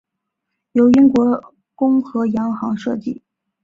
[0.71, 1.41] 由英商
[1.75, 3.21] 公和洋行设计。